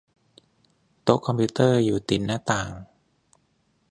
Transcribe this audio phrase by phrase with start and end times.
[1.03, 2.69] โต๊ะคอมพิวเตอร์อยู่ติดหน้าต่าง